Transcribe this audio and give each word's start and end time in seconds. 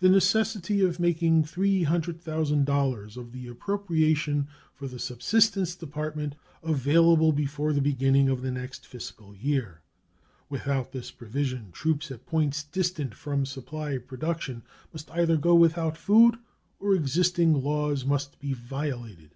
The 0.00 0.08
necessity 0.08 0.80
of 0.82 0.98
making 0.98 1.42
$300,000 1.42 3.16
of 3.18 3.32
the 3.32 3.48
appropriation 3.48 4.48
for 4.72 4.88
the 4.88 4.98
Subsistence 4.98 5.76
Department 5.76 6.36
available 6.62 7.32
before 7.32 7.74
the 7.74 7.82
beginning 7.82 8.30
of 8.30 8.40
the 8.40 8.50
next 8.50 8.86
fiscal 8.86 9.34
year. 9.36 9.82
Without 10.48 10.92
this 10.92 11.10
provision 11.10 11.70
troops 11.70 12.10
at 12.10 12.24
points 12.24 12.62
distant 12.62 13.14
from 13.14 13.44
supply 13.44 13.98
production 13.98 14.62
must 14.90 15.10
either 15.10 15.36
go 15.36 15.54
without 15.54 15.98
food 15.98 16.38
or 16.80 16.94
existing 16.94 17.52
laws 17.52 18.06
must 18.06 18.40
be 18.40 18.54
violated. 18.54 19.34